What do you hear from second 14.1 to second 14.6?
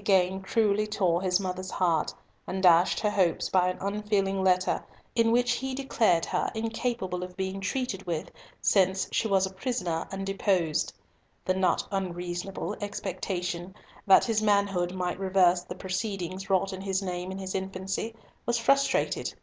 his